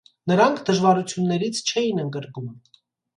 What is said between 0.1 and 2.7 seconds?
Նրանք դժվարություններից չէին ընկրկում։